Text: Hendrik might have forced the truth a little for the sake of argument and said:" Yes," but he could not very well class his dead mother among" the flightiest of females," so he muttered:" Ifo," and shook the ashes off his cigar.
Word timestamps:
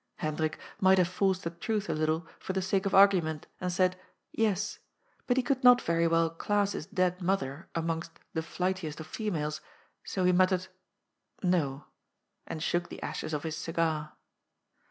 Hendrik 0.15 0.57
might 0.79 0.97
have 0.97 1.07
forced 1.07 1.43
the 1.43 1.51
truth 1.51 1.87
a 1.87 1.93
little 1.93 2.25
for 2.39 2.53
the 2.53 2.61
sake 2.63 2.87
of 2.87 2.95
argument 2.95 3.45
and 3.59 3.71
said:" 3.71 3.99
Yes," 4.31 4.79
but 5.27 5.37
he 5.37 5.43
could 5.43 5.63
not 5.63 5.79
very 5.79 6.07
well 6.07 6.31
class 6.31 6.71
his 6.71 6.87
dead 6.87 7.21
mother 7.21 7.69
among" 7.75 8.01
the 8.33 8.41
flightiest 8.41 8.99
of 8.99 9.05
females," 9.05 9.61
so 10.03 10.23
he 10.23 10.31
muttered:" 10.31 10.65
Ifo," 11.43 11.83
and 12.47 12.63
shook 12.63 12.89
the 12.89 13.03
ashes 13.03 13.31
off 13.31 13.43
his 13.43 13.57
cigar. 13.57 14.13